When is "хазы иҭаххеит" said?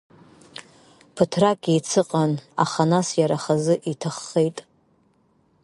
3.43-4.57